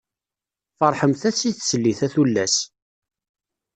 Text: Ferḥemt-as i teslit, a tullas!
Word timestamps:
Ferḥemt-as 0.77 1.39
i 1.49 1.51
teslit, 1.53 1.99
a 2.05 2.07
tullas! 2.13 2.55